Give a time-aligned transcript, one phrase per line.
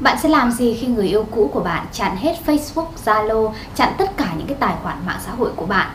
[0.00, 3.92] Bạn sẽ làm gì khi người yêu cũ của bạn chặn hết Facebook, Zalo, chặn
[3.98, 5.88] tất cả những cái tài khoản mạng xã hội của bạn?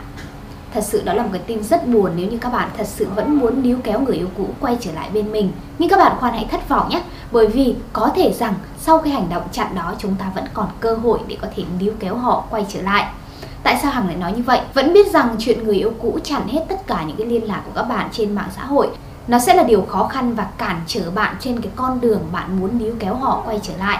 [0.74, 3.08] Thật sự đó là một cái tin rất buồn nếu như các bạn thật sự
[3.16, 5.52] vẫn muốn níu kéo người yêu cũ quay trở lại bên mình.
[5.78, 9.12] Nhưng các bạn khoan hãy thất vọng nhé, bởi vì có thể rằng sau cái
[9.12, 12.16] hành động chặn đó chúng ta vẫn còn cơ hội để có thể níu kéo
[12.16, 13.06] họ quay trở lại.
[13.62, 14.60] Tại sao Hằng lại nói như vậy?
[14.74, 17.62] Vẫn biết rằng chuyện người yêu cũ chặn hết tất cả những cái liên lạc
[17.64, 18.88] của các bạn trên mạng xã hội
[19.28, 22.60] nó sẽ là điều khó khăn và cản trở bạn trên cái con đường bạn
[22.60, 23.98] muốn níu kéo họ quay trở lại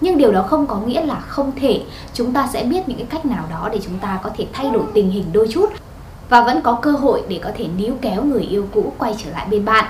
[0.00, 1.82] nhưng điều đó không có nghĩa là không thể
[2.14, 4.70] chúng ta sẽ biết những cái cách nào đó để chúng ta có thể thay
[4.70, 5.66] đổi tình hình đôi chút
[6.28, 9.30] và vẫn có cơ hội để có thể níu kéo người yêu cũ quay trở
[9.30, 9.84] lại bên bạn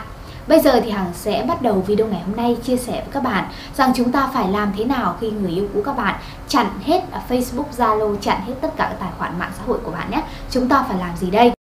[0.49, 3.23] Bây giờ thì Hằng sẽ bắt đầu video ngày hôm nay chia sẻ với các
[3.23, 3.45] bạn
[3.77, 6.15] rằng chúng ta phải làm thế nào khi người yêu cũ các bạn
[6.49, 9.79] chặn hết à, Facebook, Zalo, chặn hết tất cả các tài khoản mạng xã hội
[9.83, 10.23] của bạn nhé.
[10.51, 11.56] Chúng ta phải làm gì đây?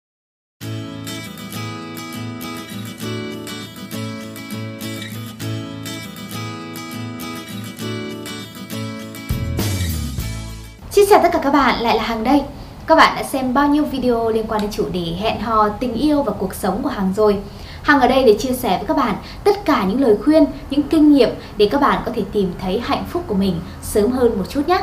[11.05, 12.43] Xin chào tất cả các bạn, lại là Hằng đây.
[12.87, 15.95] Các bạn đã xem bao nhiêu video liên quan đến chủ đề hẹn hò, tình
[15.95, 17.37] yêu và cuộc sống của Hằng rồi.
[17.83, 20.83] Hằng ở đây để chia sẻ với các bạn tất cả những lời khuyên, những
[20.83, 24.39] kinh nghiệm để các bạn có thể tìm thấy hạnh phúc của mình sớm hơn
[24.39, 24.81] một chút nhé.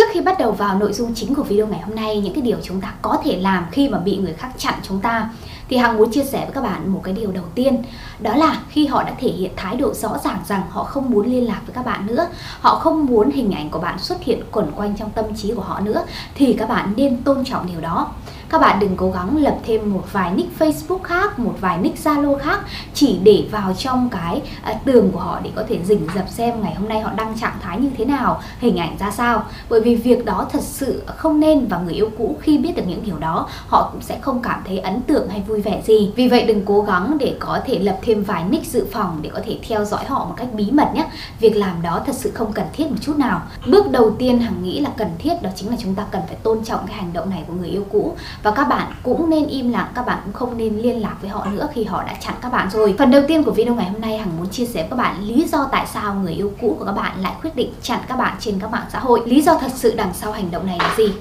[0.00, 2.42] Trước khi bắt đầu vào nội dung chính của video ngày hôm nay, những cái
[2.42, 5.30] điều chúng ta có thể làm khi mà bị người khác chặn chúng ta
[5.68, 7.82] thì Hằng muốn chia sẻ với các bạn một cái điều đầu tiên.
[8.20, 11.26] Đó là khi họ đã thể hiện thái độ rõ ràng rằng họ không muốn
[11.26, 12.26] liên lạc với các bạn nữa
[12.60, 15.62] họ không muốn hình ảnh của bạn xuất hiện quẩn quanh trong tâm trí của
[15.62, 18.08] họ nữa thì các bạn nên tôn trọng điều đó
[18.50, 21.98] các bạn đừng cố gắng lập thêm một vài nick Facebook khác, một vài nick
[22.04, 22.60] Zalo khác
[22.94, 26.62] chỉ để vào trong cái à, tường của họ để có thể rình dập xem
[26.62, 29.44] ngày hôm nay họ đăng trạng thái như thế nào, hình ảnh ra sao.
[29.68, 32.82] Bởi vì việc đó thật sự không nên và người yêu cũ khi biết được
[32.86, 36.12] những điều đó họ cũng sẽ không cảm thấy ấn tượng hay vui vẻ gì.
[36.16, 39.30] Vì vậy đừng cố gắng để có thể lập thêm vài nick dự phòng để
[39.32, 41.06] có thể theo dõi họ một cách bí mật nhé.
[41.40, 43.42] Việc làm đó thật sự không cần thiết một chút nào.
[43.66, 46.36] Bước đầu tiên Hằng nghĩ là cần thiết đó chính là chúng ta cần phải
[46.42, 49.46] tôn trọng cái hành động này của người yêu cũ và các bạn cũng nên
[49.46, 52.14] im lặng các bạn cũng không nên liên lạc với họ nữa khi họ đã
[52.20, 52.94] chặn các bạn rồi.
[52.98, 55.22] Phần đầu tiên của video ngày hôm nay hằng muốn chia sẻ với các bạn
[55.22, 58.16] lý do tại sao người yêu cũ của các bạn lại quyết định chặn các
[58.16, 59.22] bạn trên các mạng xã hội.
[59.24, 61.12] Lý do thật sự đằng sau hành động này là gì?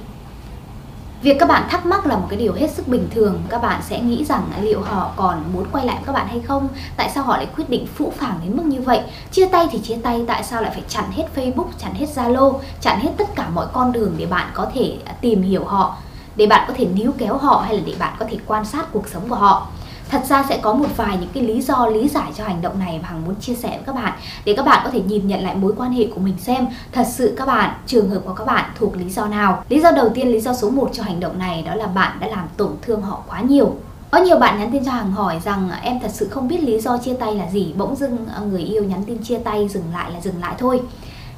[1.22, 3.42] Việc các bạn thắc mắc là một cái điều hết sức bình thường.
[3.50, 6.40] Các bạn sẽ nghĩ rằng liệu họ còn muốn quay lại với các bạn hay
[6.40, 6.68] không?
[6.98, 9.02] Tại sao họ lại quyết định phũ phàng đến mức như vậy?
[9.32, 12.54] Chia tay thì chia tay Tại sao lại phải chặn hết Facebook, chặn hết Zalo
[12.82, 15.98] Chặn hết tất cả mọi con đường để bạn có thể tìm hiểu họ?
[16.40, 18.86] Để bạn có thể níu kéo họ hay là để bạn có thể quan sát
[18.92, 19.68] cuộc sống của họ.
[20.10, 22.80] Thật ra sẽ có một vài những cái lý do, lý giải cho hành động
[22.80, 24.14] này mà hằng muốn chia sẻ với các bạn,
[24.46, 27.08] để các bạn có thể nhìn nhận lại mối quan hệ của mình xem, thật
[27.10, 29.64] sự các bạn, trường hợp của các bạn thuộc lý do nào.
[29.70, 32.18] Lý do đầu tiên, lý do số 1 cho hành động này đó là bạn
[32.20, 33.76] đã làm tổn thương họ quá nhiều.
[34.12, 36.80] Có nhiều bạn nhắn tin cho Hằng hỏi rằng, em thật sự không biết lý
[36.80, 39.94] do chia tay là gì, Bỗng dưng ờ, người yêu nhắn tin chia tay, dừng
[39.94, 40.82] lại là dừng lại thôi.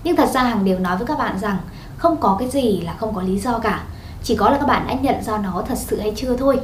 [0.03, 1.57] Nhưng thật ra Hằng đều nói với các bạn rằng,
[1.97, 3.83] Không có cái gì là không có lý do cả
[4.23, 6.59] chỉ có là các bạn đã nhận ra nó thật sự hay chưa thôi.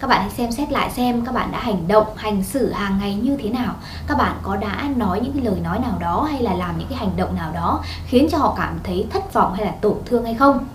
[0.00, 2.98] Các bạn hãy xem xét lại xem các bạn đã hành động hành xử hàng
[3.00, 3.74] ngày như thế nào.
[4.06, 6.88] Các bạn có đã nói những cái lời nói nào đó hay là làm những
[6.88, 9.96] cái hành động nào đó khiến cho họ cảm thấy thất vọng hay là tổn
[10.06, 10.66] thương hay không?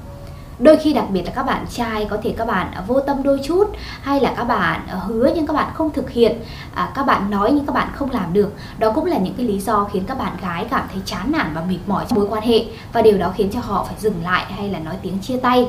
[0.60, 3.40] Đôi khi đặc biệt là các bạn trai có thể các bạn vô tâm đôi
[3.44, 3.72] chút
[4.02, 6.38] hay là các bạn hứa nhưng các bạn không thực hiện
[6.74, 8.54] à, các bạn nói nhưng các bạn không làm được.
[8.78, 11.52] Đó cũng là những cái lý do khiến các bạn gái cảm thấy chán nản
[11.56, 14.24] và mệt mỏi trong mối quan hệ và điều đó khiến cho họ phải dừng
[14.24, 15.68] lại hay là nói tiếng chia tay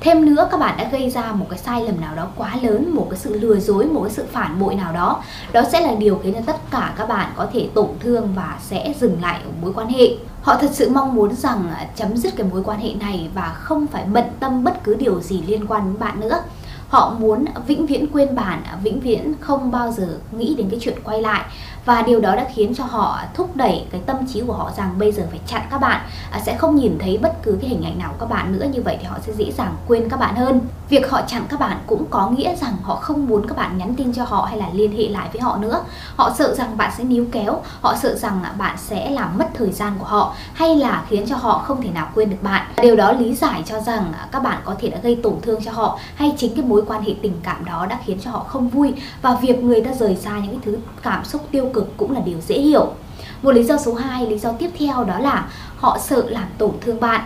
[0.00, 2.90] thêm nữa, các bạn đã gây ra một cái sai lầm nào đó quá lớn,
[2.94, 5.22] một cái sự lừa dối, một cái sự phản bội nào đó.
[5.52, 8.58] Đó sẽ là điều khiến cho tất cả các bạn có thể tổn thương và
[8.60, 10.16] sẽ dừng lại ở mối quan hệ.
[10.42, 13.56] Họ thật sự mong muốn rằng à, chấm dứt cái mối quan hệ này và
[13.58, 16.42] không phải bận tâm bất cứ điều gì liên quan đến bạn nữa.
[16.88, 20.80] Họ muốn vĩnh viễn quên bạn à, vĩnh viễn không bao giờ nghĩ đến cái
[20.82, 21.44] chuyện quay lại
[21.86, 24.94] và điều đó đã khiến cho họ thúc đẩy cái tâm trí của họ rằng
[24.98, 27.82] bây giờ phải chặn các bạn à, sẽ không nhìn thấy bất cứ cái hình
[27.82, 28.66] ảnh nào của các bạn nữa.
[28.72, 30.60] Như vậy thì họ sẽ dễ dàng quên các bạn hơn.
[30.88, 33.94] Việc họ chặn các bạn cũng có nghĩa rằng họ không muốn các bạn nhắn
[33.94, 35.80] tin cho họ hay là liên hệ lại với họ nữa.
[36.16, 39.46] Họ sợ rằng bạn sẽ níu kéo họ sợ rằng à, bạn sẽ làm mất
[39.54, 42.66] thời gian của họ hay là khiến cho họ không thể nào quên được bạn.
[42.82, 45.60] Điều đó lý giải cho rằng à, các bạn có thể đã gây tổn thương
[45.64, 48.44] cho họ hay chính cái mối quan hệ tình cảm đó đã khiến cho họ
[48.48, 48.94] không vui.
[49.22, 52.20] Và việc người ta rời xa những cái thứ cảm xúc tiêu cực cũng là
[52.20, 52.92] điều dễ hiểu.
[53.42, 56.72] Một lý do số 2, lý do tiếp theo đó là họ sợ làm tổn
[56.80, 57.20] thương bạn.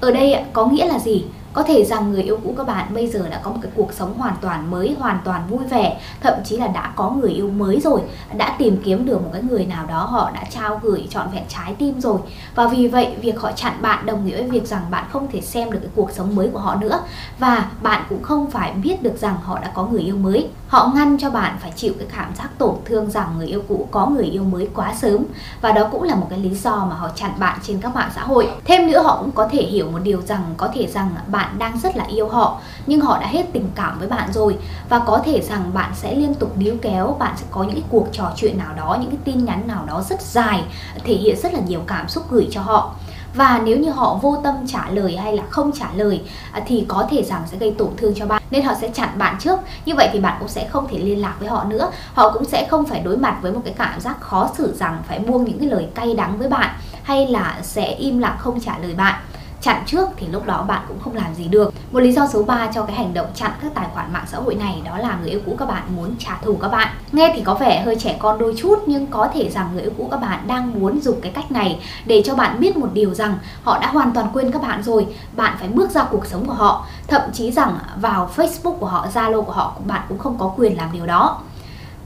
[0.00, 1.24] Ở đây có nghĩa là gì?
[1.56, 3.92] Có thể rằng người yêu cũ các bạn bây giờ đã có một cái cuộc
[3.92, 7.50] sống hoàn toàn mới hoàn toàn vui vẻ thậm chí là đã có người yêu
[7.50, 8.00] mới rồi
[8.36, 11.44] đã tìm kiếm được một cái người nào đó họ đã trao gửi trọn vẹn
[11.48, 12.18] trái tim rồi.
[12.54, 15.40] Và vì vậy việc họ chặn bạn đồng nghĩa với việc rằng bạn không thể
[15.40, 17.00] xem được cái cuộc sống mới của họ nữa.
[17.38, 20.90] Và bạn cũng không phải biết được rằng họ đã có người yêu mới họ
[20.94, 24.06] ngăn cho bạn phải chịu cái cảm giác tổn thương rằng người yêu cũ có
[24.06, 25.24] người yêu mới quá sớm.
[25.60, 28.10] Và đó cũng là một cái lý do mà họ chặn bạn trên các mạng
[28.14, 28.50] xã hội.
[28.64, 31.78] Thêm nữa, họ cũng có thể hiểu một điều rằng, có thể rằng bạn đang
[31.80, 34.56] rất là yêu họ, nhưng họ đã hết tình cảm với bạn rồi.
[34.88, 37.84] Và có thể rằng bạn sẽ liên tục níu kéo, bạn sẽ có những cái
[37.88, 40.64] cuộc trò chuyện nào đó, những cái tin nhắn nào đó rất dài,
[41.04, 42.94] thể hiện rất là nhiều cảm xúc gửi cho họ
[43.36, 46.22] và nếu như họ vô tâm trả lời hay là không trả lời
[46.52, 48.42] à, thì có thể rằng sẽ gây tổn thương cho bạn.
[48.50, 49.60] Nên họ sẽ chặn bạn trước.
[49.86, 51.90] Như vậy thì bạn cũng sẽ không thể liên lạc với họ nữa.
[52.14, 55.02] Họ cũng sẽ không phải đối mặt với một cái cảm giác khó xử rằng
[55.08, 56.70] phải buông những cái lời cay đắng với bạn,
[57.02, 59.20] hay là sẽ im lặng không trả lời bạn
[59.66, 61.74] chặn trước thì lúc đó bạn cũng không làm gì được.
[61.92, 64.38] Một lý do số 3 cho cái hành động chặn các tài khoản mạng xã
[64.38, 66.88] hội này đó là người yêu cũ các bạn muốn trả thù các bạn.
[67.12, 69.92] Nghe thì có vẻ hơi trẻ con đôi chút, nhưng có thể rằng người yêu
[69.98, 73.14] cũ các bạn đang muốn dùng cái cách này để cho bạn biết một điều
[73.14, 75.06] rằng họ đã hoàn toàn quên các bạn rồi.
[75.36, 76.86] Bạn phải bước ra cuộc sống của họ.
[77.08, 80.76] Thậm chí rằng vào facebook của họ, zalo của họ, bạn cũng không có quyền
[80.76, 81.40] làm điều đó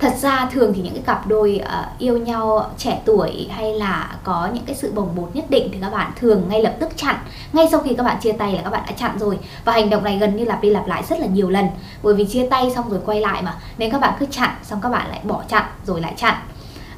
[0.00, 4.16] thật ra thường thì những cái cặp đôi uh, yêu nhau trẻ tuổi hay là
[4.24, 6.88] có những cái sự bồng bột nhất định thì các bạn thường ngay lập tức
[6.96, 7.16] chặn.
[7.52, 9.38] Ngay sau khi các bạn chia tay là các bạn đã chặn rồi.
[9.64, 11.66] Và hành động này gần như lặp đi lặp lại rất là nhiều lần.
[12.02, 14.80] Bởi vì chia tay xong rồi quay lại mà nên các bạn cứ chặn xong
[14.82, 16.34] các bạn lại bỏ chặn rồi lại chặn.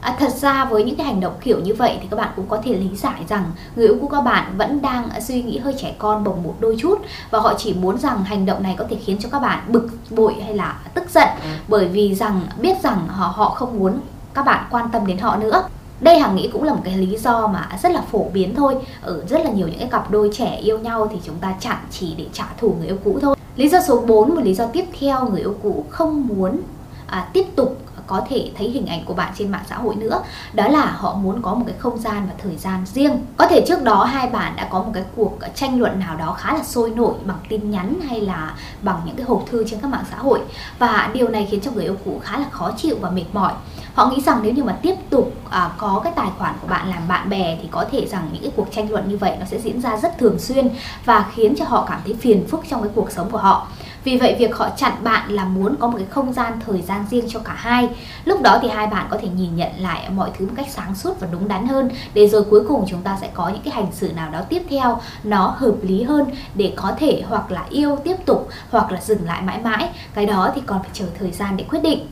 [0.02, 2.46] À, thật ra với những cái hành động kiểu như vậy thì các bạn cũng
[2.48, 3.44] có thể lý giải rằng
[3.76, 6.76] người yêu của các bạn vẫn đang suy nghĩ hơi trẻ con bồng một đôi
[6.78, 6.98] chút.
[7.30, 9.88] Và họ chỉ muốn rằng hành động này có thể khiến cho các bạn bực
[10.10, 11.28] bội hay là tức giận.
[11.42, 11.48] Ừ.
[11.68, 14.00] bởi vì rằng biết rằng họ họ không muốn
[14.34, 15.64] các bạn quan tâm đến họ nữa.
[16.00, 18.74] Đây hằng nghĩ cũng là một cái lý do mà rất là phổ biến thôi.
[19.02, 21.76] Ở rất là nhiều những cái cặp đôi trẻ yêu nhau thì chúng ta chặn
[21.90, 23.36] chỉ để trả thù người yêu cũ thôi.
[23.56, 26.60] Lý do số 4 một lý do tiếp theo người yêu cũ không muốn
[27.06, 30.22] à, tiếp tục có thể thấy hình ảnh của bạn trên mạng xã hội nữa.
[30.52, 33.20] Đó là họ muốn có một cái không gian và thời gian riêng.
[33.36, 36.32] Có thể trước đó hai bạn đã có một cái cuộc tranh luận nào đó
[36.38, 39.80] khá là sôi nổi bằng tin nhắn hay là bằng những cái hộp thư trên
[39.80, 40.40] các mạng xã hội.
[40.78, 43.52] Và điều này khiến cho người yêu cũ khá là khó chịu và mệt mỏi.
[43.94, 46.88] Họ nghĩ rằng nếu như mà tiếp tục à, có cái tài khoản của bạn
[46.88, 49.46] làm bạn bè thì có thể rằng những cái cuộc tranh luận như vậy nó
[49.46, 50.70] sẽ diễn ra rất thường xuyên
[51.04, 53.66] và khiến cho họ cảm thấy phiền phức trong cái cuộc sống của họ
[54.04, 57.04] vì vậy, việc họ chặn bạn là muốn có một cái không gian thời gian
[57.10, 57.88] riêng cho cả hai.
[58.24, 60.94] Lúc đó thì hai bạn có thể nhìn nhận lại mọi thứ một cách sáng
[60.94, 61.90] suốt và đúng đắn hơn.
[62.14, 64.62] Để rồi cuối cùng chúng ta sẽ có những cái hành xử nào đó tiếp
[64.70, 65.00] theo.
[65.24, 69.24] Nó hợp lý hơn để có thể hoặc là yêu tiếp tục, hoặc là dừng
[69.24, 69.88] lại mãi mãi.
[70.14, 72.06] Cái đó thì còn phải chờ thời gian để quyết định.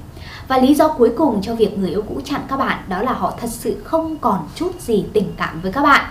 [0.49, 3.13] Và lý do cuối cùng cho việc người yêu cũ chặn các bạn đó là
[3.13, 6.05] họ thật sự không còn chút gì tình cảm với các bạn.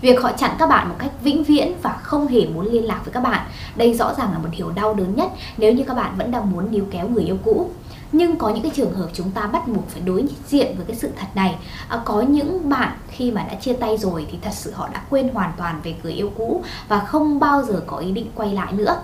[0.00, 3.00] Việc họ chặn các bạn một cách vĩnh viễn và không hề muốn liên lạc
[3.04, 3.46] với các bạn
[3.76, 6.50] Đây rõ ràng là một điều đau đớn nhất nếu như các bạn vẫn đang
[6.50, 7.70] muốn níu kéo người yêu cũ.
[8.12, 10.96] Nhưng có những cái trường hợp chúng ta bắt buộc phải đối diện với cái
[10.96, 11.56] sự thật này.
[11.88, 15.02] À, có những bạn khi mà đã chia tay rồi thì thật sự họ đã
[15.10, 18.52] quên hoàn toàn về người yêu cũ và không bao giờ có ý định quay
[18.52, 18.96] lại nữa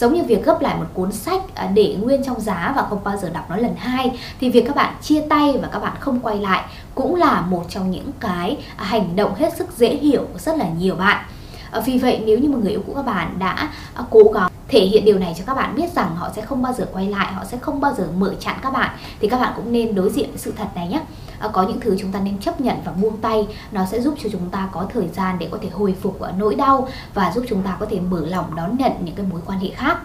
[0.00, 3.04] giống như việc gấp lại một cuốn sách à, để nguyên trong giá và không
[3.04, 5.96] bao giờ đọc nó lần hai, thì việc các bạn chia tay và các bạn
[6.00, 6.64] không quay lại
[6.94, 10.56] cũng là một trong những cái à, hành động hết sức dễ hiểu của rất
[10.56, 11.24] là nhiều bạn.
[11.70, 13.70] À, vì vậy nếu như một người yêu cũ các bạn đã
[14.10, 16.72] cố gắng thể hiện điều này cho các bạn biết rằng họ sẽ không bao
[16.72, 19.52] giờ quay lại, họ sẽ không bao giờ mở chặn các bạn, thì các bạn
[19.56, 21.00] cũng nên đối diện với sự thật này nhé.
[21.40, 23.46] Ờ, có những thứ chúng ta nên chấp nhận và buông tay.
[23.72, 26.54] Nó sẽ giúp cho chúng ta có thời gian để có thể hồi phục nỗi
[26.54, 29.58] đau và giúp chúng ta có thể mở lòng đón nhận những cái mối quan
[29.58, 29.98] hệ khác.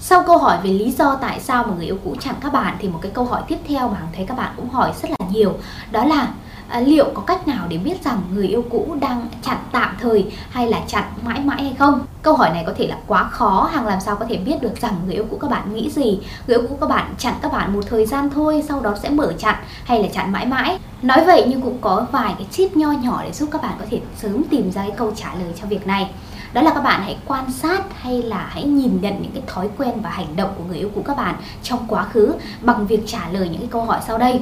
[0.00, 2.76] Sau câu hỏi về lý do tại sao mà người yêu cũ chặn các bạn
[2.80, 5.10] thì một cái câu hỏi tiếp theo mà hằng thấy các bạn cũng hỏi rất
[5.10, 5.54] là nhiều,
[5.90, 6.28] đó là
[6.68, 10.32] à, liệu có cách nào để biết rằng người yêu cũ đang chặn tạm thời
[10.50, 12.00] hay là chặn mãi mãi hay không?
[12.22, 14.80] Câu hỏi này có thể là quá khó, hàng làm sao có thể biết được
[14.80, 16.20] rằng người yêu cũ các bạn nghĩ gì?
[16.46, 19.10] Người yêu cũ các bạn chặn các bạn một thời gian thôi, sau đó sẽ
[19.10, 19.54] mở chặn
[19.84, 20.78] hay là chặn mãi mãi?
[21.02, 23.84] Nói vậy nhưng cũng có vài cái tip nho nhỏ để giúp các bạn có
[23.90, 26.10] thể sớm tìm ra cái câu trả lời cho việc này
[26.56, 29.68] đó là các bạn hãy quan sát hay là hãy nhìn nhận những cái thói
[29.78, 33.00] quen và hành động của người yêu cũ các bạn trong quá khứ bằng việc
[33.06, 34.40] trả lời những cái câu hỏi sau đây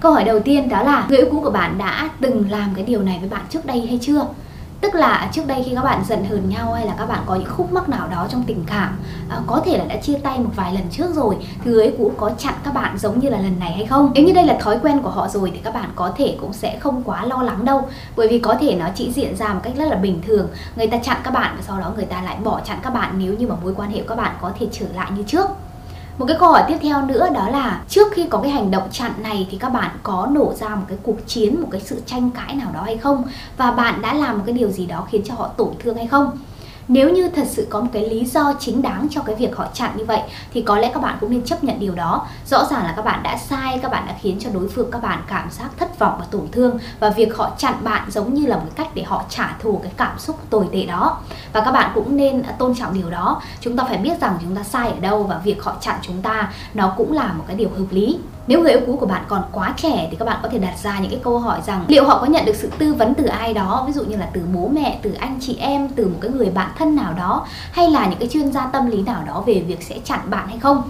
[0.00, 2.84] Câu hỏi đầu tiên đó là người yêu cũ của bạn đã từng làm cái
[2.84, 4.26] điều này với bạn trước đây hay chưa?
[4.80, 7.34] Tức là trước đây khi các bạn giận hờn nhau hay là các bạn có
[7.34, 10.38] những khúc mắc nào đó trong tình cảm à, Có thể là đã chia tay
[10.38, 13.38] một vài lần trước rồi Thì người cũ có chặn các bạn giống như là
[13.38, 14.10] lần này hay không?
[14.14, 16.52] Nếu như đây là thói quen của họ rồi thì các bạn có thể cũng
[16.52, 17.88] sẽ không quá lo lắng đâu.
[18.16, 20.48] Bởi vì có thể nó chỉ diễn ra một cách rất là bình thường.
[20.76, 23.14] Người ta chặn các bạn và sau đó người ta lại bỏ chặn các bạn
[23.18, 25.46] nếu như mà mối quan hệ của các bạn có thể trở lại như trước
[26.18, 28.88] một cái câu hỏi tiếp theo nữa đó là trước khi có cái hành động
[28.92, 32.02] chặn này thì các bạn có nổ ra một cái cuộc chiến, một cái sự
[32.06, 33.24] tranh cãi nào đó hay không?
[33.56, 36.06] Và bạn đã làm một cái điều gì đó khiến cho họ tổn thương hay
[36.06, 36.38] không?
[36.92, 39.66] Nếu như thật sự có một cái lý do chính đáng cho cái việc họ
[39.72, 40.20] chặn như vậy,
[40.54, 42.26] thì có lẽ các bạn cũng nên chấp nhận điều đó.
[42.46, 45.02] Rõ ràng là các bạn đã sai, các bạn đã khiến cho đối phương, các
[45.02, 46.78] bạn cảm giác thất vọng và tổn thương.
[47.00, 49.92] Và việc họ chặn bạn giống như là một cách để họ trả thù cái
[49.96, 51.18] cảm xúc tồi tệ đó.
[51.52, 53.42] Và các bạn cũng nên à, tôn trọng điều đó.
[53.60, 56.22] Chúng ta phải biết rằng chúng ta sai ở đâu và việc họ chặn chúng
[56.22, 58.18] ta, nó cũng là một cái điều hợp lý
[58.50, 60.74] nếu người yêu cũ của bạn còn quá trẻ thì các bạn có thể đặt
[60.82, 63.24] ra những cái câu hỏi rằng liệu họ có nhận được sự tư vấn từ
[63.24, 66.18] ai đó, ví dụ như là từ bố mẹ, từ anh chị em, từ một
[66.20, 69.22] cái người bạn thân nào đó, hay là những cái chuyên gia tâm lý nào
[69.26, 70.82] đó về việc sẽ chặn bạn hay không?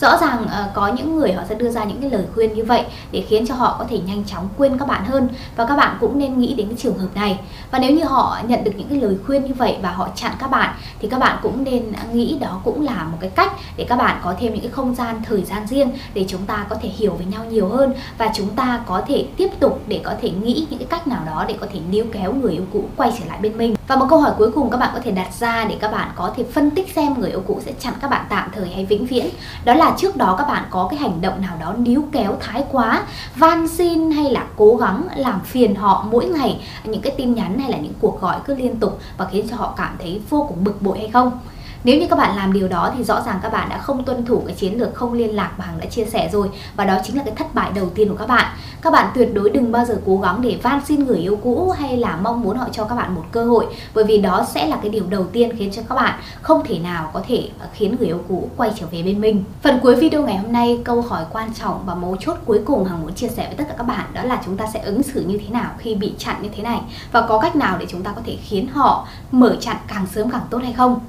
[0.00, 2.64] Rõ ràng uh, có những người họ sẽ đưa ra những cái lời khuyên như
[2.64, 5.76] vậy để khiến cho họ có thể nhanh chóng quên các bạn hơn và các
[5.76, 7.40] bạn cũng nên nghĩ đến cái trường hợp này.
[7.70, 10.32] Và nếu như họ nhận được những cái lời khuyên như vậy và họ chặn
[10.38, 13.86] các bạn thì các bạn cũng nên nghĩ đó cũng là một cái cách để
[13.88, 16.76] các bạn có thêm những cái không gian thời gian riêng để chúng ta có
[16.82, 20.14] thể hiểu với nhau nhiều hơn và chúng ta có thể tiếp tục để có
[20.22, 22.84] thể nghĩ những cái cách nào đó để có thể níu kéo người yêu cũ
[22.96, 25.10] quay trở lại bên mình và một câu hỏi cuối cùng các bạn có thể
[25.10, 27.94] đặt ra để các bạn có thể phân tích xem người yêu cũ sẽ chặn
[28.00, 29.26] các bạn tạm thời hay vĩnh viễn.
[29.64, 32.64] Đó là trước đó các bạn có cái hành động nào đó níu kéo, thái
[32.72, 33.02] quá,
[33.36, 37.58] van xin hay là cố gắng làm phiền họ mỗi ngày, những cái tin nhắn
[37.58, 40.46] hay là những cuộc gọi cứ liên tục và khiến cho họ cảm thấy vô
[40.48, 41.38] cùng bực bội hay không?
[41.84, 44.24] Nếu như các bạn làm điều đó thì rõ ràng các bạn đã không tuân
[44.24, 46.98] thủ cái chiến lược không liên lạc mà Hằng đã chia sẻ rồi và đó
[47.04, 48.46] chính là cái thất bại đầu tiên của các bạn.
[48.82, 51.74] Các bạn tuyệt đối đừng bao giờ cố gắng để van xin người yêu cũ
[51.78, 54.66] hay là mong muốn họ cho các bạn một cơ hội bởi vì đó sẽ
[54.66, 57.66] là cái điều đầu tiên khiến cho các bạn không thể nào có thể ờ,
[57.72, 59.44] khiến người yêu cũ quay trở về bên mình.
[59.62, 62.84] Phần cuối video ngày hôm nay, câu hỏi quan trọng và mấu chốt cuối cùng
[62.84, 65.02] Hằng muốn chia sẻ với tất cả các bạn đó là chúng ta sẽ ứng
[65.02, 66.80] xử như thế nào khi bị chặn như thế này
[67.12, 70.30] và có cách nào để chúng ta có thể khiến họ mở chặn càng sớm
[70.30, 71.00] càng tốt hay không?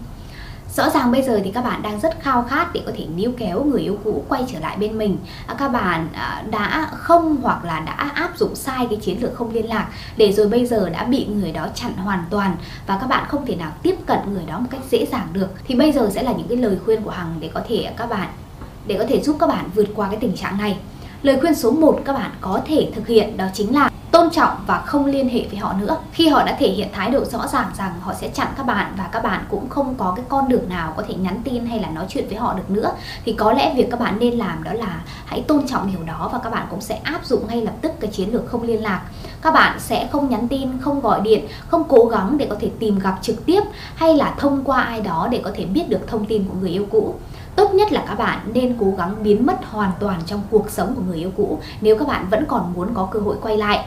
[0.75, 3.31] Rõ ràng bây giờ thì các bạn đang rất khao khát để có thể níu
[3.37, 5.17] kéo người yêu cũ quay trở lại bên mình.
[5.47, 9.35] À, các bạn à, đã không hoặc là đã áp dụng sai cái chiến lược
[9.35, 9.87] không liên lạc
[10.17, 12.55] để rồi bây giờ đã bị người đó chặn hoàn toàn
[12.87, 15.47] và các bạn không thể nào tiếp cận người đó một cách dễ dàng được.
[15.67, 18.09] Thì bây giờ sẽ là những cái lời khuyên của Hằng để có thể, các
[18.09, 18.29] bạn,
[18.87, 20.77] để có thể giúp các bạn vượt qua cái tình trạng này.
[21.23, 24.55] Lời khuyên số 1 các bạn có thể thực hiện đó chính là tôn trọng
[24.67, 25.97] và không liên hệ với họ nữa.
[26.11, 28.93] Khi họ đã thể hiện thái độ rõ ràng rằng họ sẽ chặn các bạn
[28.97, 31.79] và các bạn cũng không có cái con đường nào có thể nhắn tin hay
[31.79, 32.91] là nói chuyện với họ được nữa,
[33.25, 36.29] thì có lẽ việc các bạn nên làm đó là hãy tôn trọng điều đó
[36.33, 38.83] và các bạn cũng sẽ áp dụng ngay lập tức cái chiến lược không liên
[38.83, 39.01] lạc.
[39.41, 42.69] Các bạn sẽ không nhắn tin, không gọi điện, không cố gắng để có thể
[42.79, 43.61] tìm gặp trực tiếp
[43.95, 46.69] hay là thông qua ai đó để có thể biết được thông tin của người
[46.69, 47.15] yêu cũ.
[47.55, 50.95] Tốt nhất là các bạn nên cố gắng biến mất hoàn toàn trong cuộc sống
[50.95, 51.59] của người yêu cũ.
[51.81, 53.85] Nếu các bạn vẫn còn muốn có cơ hội quay lại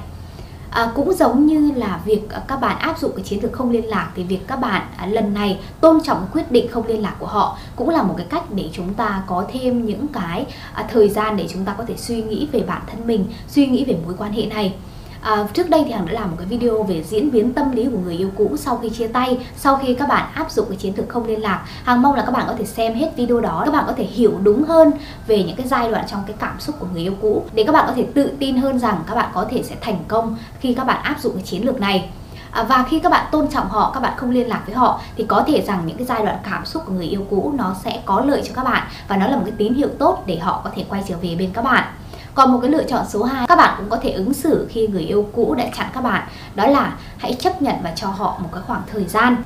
[0.74, 3.70] À, cũng giống như là việc à, các bạn áp dụng cái chiến lược không
[3.70, 7.02] liên lạc thì việc các bạn à, lần này tôn trọng quyết định không liên
[7.02, 10.46] lạc của họ cũng là một cái cách để chúng ta có thêm những cái
[10.72, 13.66] à, thời gian để chúng ta có thể suy nghĩ về bản thân mình, suy
[13.66, 14.74] nghĩ về mối quan hệ này.
[15.24, 17.84] À, trước đây thì Hằng đã làm một cái video về diễn biến tâm lý
[17.84, 20.76] của người yêu cũ sau khi chia tay, sau khi các bạn áp dụng cái
[20.76, 21.64] chiến lược không liên lạc.
[21.84, 24.04] Hằng mong là các bạn có thể xem hết video đó, các bạn có thể
[24.04, 24.90] hiểu đúng hơn
[25.26, 27.72] về những cái giai đoạn trong cái cảm xúc của người yêu cũ để các
[27.72, 30.74] bạn có thể tự tin hơn rằng các bạn có thể sẽ thành công khi
[30.74, 32.10] các bạn áp dụng cái chiến lược này.
[32.50, 35.00] À, và khi các bạn tôn trọng họ các bạn không liên lạc với họ
[35.16, 37.74] thì có thể rằng những cái giai đoạn cảm xúc của người yêu cũ nó
[37.84, 40.38] sẽ có lợi cho các bạn và nó là một cái tín hiệu tốt để
[40.38, 41.84] họ có thể quay trở về bên các bạn
[42.34, 44.86] còn một cái lựa chọn số 2 các bạn cũng có thể ứng xử khi
[44.86, 46.28] người yêu cũ đã chặn các bạn.
[46.54, 49.36] Đó là hãy chấp nhận và cho họ một cái khoảng thời gian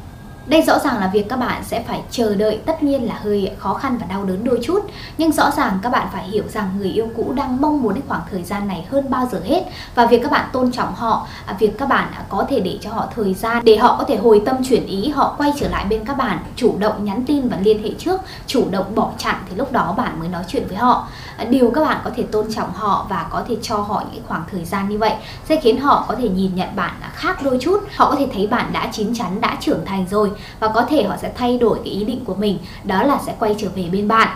[0.49, 3.51] đây rõ ràng là việc các bạn sẽ phải chờ đợi tất nhiên là hơi
[3.59, 4.81] khó khăn và đau đớn đôi chút.
[5.19, 8.03] Nhưng rõ ràng các bạn phải hiểu rằng người yêu cũ đang mong muốn cái
[8.09, 9.63] khoảng thời gian này hơn bao giờ hết.
[9.95, 12.79] Và việc các bạn tôn trọng họ, à, việc các bạn à, có thể để
[12.81, 15.69] cho họ thời gian Để họ có thể hồi tâm chuyển ý, họ quay trở
[15.69, 19.11] lại bên các bạn Chủ động nhắn tin và liên hệ trước, chủ động bỏ
[19.19, 21.09] chặn thì lúc đó bạn mới nói chuyện với họ.
[21.37, 24.23] À, điều các bạn có thể tôn trọng họ và có thể cho họ những
[24.29, 25.15] khoảng thời gian như vậy
[25.45, 27.81] Sẽ khiến họ có thể nhìn nhận bạn khác đôi chút.
[27.97, 30.31] Họ có thể thấy bạn đã chín chắn, đã trưởng thành rồi
[30.61, 33.35] và có thể họ sẽ thay đổi cái ý định của mình đó là sẽ
[33.39, 34.29] quay trở về bên bạn.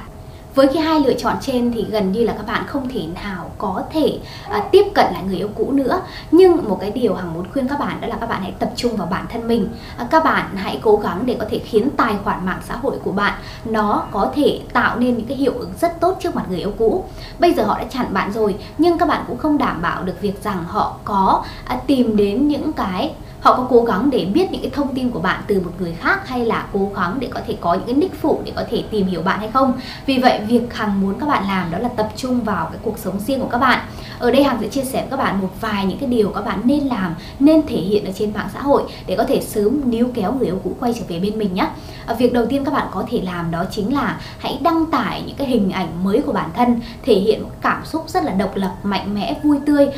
[0.55, 3.51] Với cái hai lựa chọn trên thì gần như là các bạn không thể nào
[3.59, 4.19] có thể
[4.51, 6.01] à, tiếp cận lại người yêu cũ nữa.
[6.31, 8.71] Nhưng một cái điều hằng muốn khuyên các bạn đó là các bạn hãy tập
[8.77, 9.69] trung vào bản thân mình.
[9.97, 12.99] À, các bạn hãy cố gắng để có thể khiến tài khoản mạng xã hội
[13.05, 16.45] của bạn nó có thể tạo nên những cái hiệu ứng rất tốt trước mặt
[16.49, 17.05] người yêu cũ.
[17.39, 20.21] Bây giờ họ đã chặn bạn rồi nhưng các bạn cũng không đảm bảo được
[20.21, 24.53] việc rằng họ có à, tìm đến những cái họ có cố gắng để biết
[24.53, 27.29] những cái thông tin của bạn từ một người khác hay là cố gắng để
[27.31, 29.73] có thể có những cái nick phụ để có thể tìm hiểu bạn hay không?
[30.07, 32.99] Vì vậy, việc hằng muốn các bạn làm đó là tập trung vào cái cuộc
[32.99, 33.81] sống riêng của các bạn.
[34.19, 36.45] Ở đây hằng sẽ chia sẻ với các bạn một vài những cái điều các
[36.45, 39.91] bạn nên làm, nên thể hiện ở trên mạng xã hội để có thể sớm
[39.91, 41.69] níu kéo người yêu cũ quay trở về bên mình nhé
[42.07, 45.23] ờ, việc đầu tiên các bạn có thể làm đó chính là hãy đăng tải
[45.27, 48.33] những cái hình ảnh mới của bản thân, thể hiện một cảm xúc rất là
[48.33, 49.89] độc lập, mạnh mẽ, vui tươi,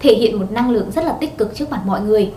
[0.00, 2.32] thể hiện một năng lượng rất là tích cực trước mặt mọi người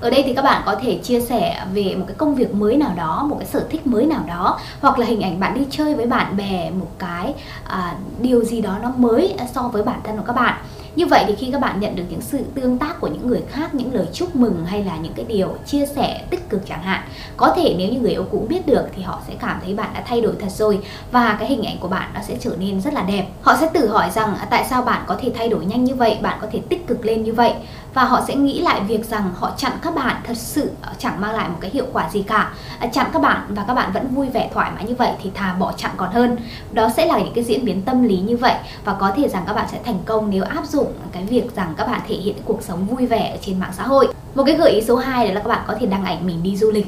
[0.00, 2.76] ở đây thì các bạn có thể chia sẻ về một cái công việc mới
[2.76, 5.66] nào đó một cái sở thích mới nào đó hoặc là hình ảnh bạn đi
[5.70, 7.34] chơi với bạn bè một cái
[7.64, 10.54] à, điều gì đó nó mới à, so với bản thân của các bạn.
[10.96, 13.42] Như vậy thì khi các bạn nhận được những sự tương tác của những người
[13.48, 16.82] khác những lời chúc mừng hay là những cái điều chia sẻ tích cực chẳng
[16.82, 17.02] hạn
[17.36, 19.90] có thể nếu như người yêu cũ biết được thì họ sẽ cảm thấy bạn
[19.94, 20.78] đã thay đổi thật rồi
[21.12, 23.26] và cái hình ảnh của bạn nó sẽ trở nên rất là đẹp.
[23.42, 25.94] Họ sẽ tự hỏi rằng à, tại sao bạn có thể thay đổi nhanh như
[25.94, 27.52] vậy bạn có thể tích cực lên như vậy?
[27.94, 31.20] Và họ sẽ nghĩ lại việc rằng họ chặn các bạn thật sự ờ, chẳng
[31.20, 32.52] mang lại một cái hiệu quả gì cả.
[32.80, 35.30] Ờ, chặn các bạn và các bạn vẫn vui vẻ, thoải mái như vậy thì
[35.34, 36.36] thà bỏ chặn còn hơn.
[36.72, 38.54] Đó sẽ là những cái diễn biến tâm lý như vậy.
[38.84, 41.74] Và có thể rằng các bạn sẽ thành công nếu áp dụng cái việc rằng
[41.76, 44.08] các bạn thể hiện cuộc sống vui vẻ ở trên mạng xã hội.
[44.34, 46.42] Một cái gợi ý số 2 đó là các bạn có thể đăng ảnh mình
[46.42, 46.86] đi du lịch.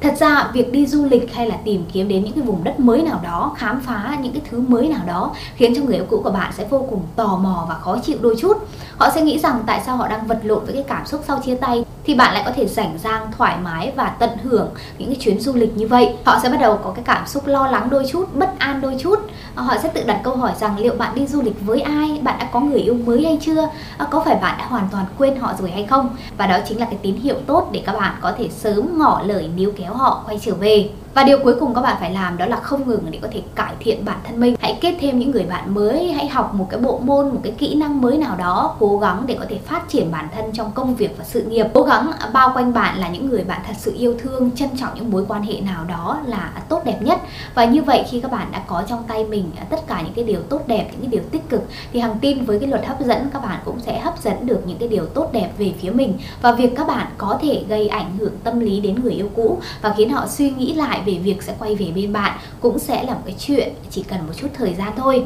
[0.00, 2.80] Thật ra việc đi du lịch hay là tìm kiếm đến những cái vùng đất
[2.80, 6.04] mới nào đó, khám phá những cái thứ mới nào đó khiến cho người yêu
[6.10, 8.56] cũ của bạn sẽ vô cùng tò mò và khó chịu đôi chút.
[8.96, 11.40] Họ sẽ nghĩ rằng tại sao họ đang vật lộn với cái cảm xúc sau
[11.44, 15.08] chia tay thì bạn lại có thể rảnh rang, thoải mái và tận hưởng những
[15.08, 16.14] cái chuyến du lịch như vậy.
[16.24, 18.96] Họ sẽ bắt đầu có cái cảm xúc lo lắng đôi chút, bất an đôi
[18.98, 19.18] chút.
[19.54, 22.20] Ờ, họ sẽ tự đặt câu hỏi rằng liệu bạn đi du lịch với ai,
[22.22, 25.04] bạn đã có người yêu mới hay chưa, ờ, có phải bạn đã hoàn toàn
[25.18, 26.16] quên họ rồi hay không?
[26.36, 29.22] Và đó chính là cái tín hiệu tốt để các bạn có thể sớm ngỏ
[29.26, 30.90] lời níu kéo họ quay trở về.
[31.18, 33.42] Và điều cuối cùng các bạn phải làm đó là không ngừng để có thể
[33.54, 34.56] cải thiện bản thân mình.
[34.60, 37.52] Hãy kết thêm những người bạn mới, hãy học một cái bộ môn, một cái
[37.58, 40.70] kỹ năng mới nào đó, cố gắng để có thể phát triển bản thân trong
[40.74, 41.66] công việc và sự nghiệp.
[41.74, 44.94] Cố gắng bao quanh bạn là những người bạn thật sự yêu thương, trân trọng
[44.94, 47.20] những mối quan hệ nào đó là tốt đẹp nhất.
[47.54, 50.24] Và như vậy khi các bạn đã có trong tay mình tất cả những cái
[50.24, 53.00] điều tốt đẹp, những cái điều tích cực thì hằng tin với cái luật hấp
[53.00, 55.90] dẫn các bạn cũng sẽ hấp dẫn được những cái điều tốt đẹp về phía
[55.90, 59.30] mình và việc các bạn có thể gây ảnh hưởng tâm lý đến người yêu
[59.36, 62.78] cũ và khiến họ suy nghĩ lại về việc sẽ quay về bên bạn cũng
[62.78, 65.24] sẽ là một cái chuyện chỉ cần một chút thời gian thôi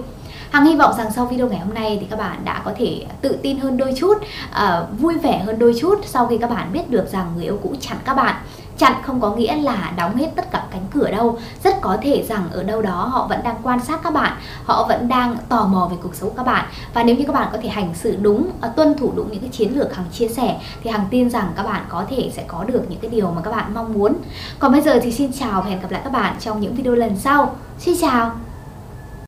[0.51, 3.05] Hằng hy vọng rằng sau video ngày hôm nay thì các bạn đã có thể
[3.21, 4.15] tự tin hơn đôi chút,
[4.51, 7.59] uh, vui vẻ hơn đôi chút sau khi các bạn biết được rằng người yêu
[7.62, 8.37] cũ chặn các bạn.
[8.79, 11.38] Chặn không có nghĩa là đóng hết tất cả cánh cửa đâu.
[11.64, 14.33] Rất có thể rằng ở đâu đó họ vẫn đang quan sát các bạn
[14.64, 16.64] Họ vẫn đang tò mò về cuộc sống của các bạn.
[16.95, 19.41] Và nếu như các bạn có thể hành xử đúng, à, tuân thủ đúng những
[19.41, 22.45] cái chiến lược Hằng chia sẻ Thì Hằng tin rằng các bạn có thể sẽ
[22.47, 24.14] có được những cái điều mà các bạn mong muốn.
[24.59, 26.95] Còn bây giờ thì xin chào và hẹn gặp lại các bạn trong những video
[26.95, 27.57] lần sau.
[27.79, 28.51] Xin chào!